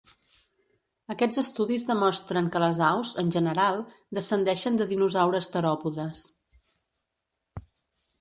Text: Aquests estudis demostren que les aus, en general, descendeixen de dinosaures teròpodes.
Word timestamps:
Aquests 1.13 1.39
estudis 1.41 1.83
demostren 1.89 2.47
que 2.55 2.61
les 2.63 2.79
aus, 2.87 3.11
en 3.23 3.29
general, 3.35 3.83
descendeixen 4.19 4.79
de 4.81 4.87
dinosaures 4.95 5.51
teròpodes. 5.57 6.25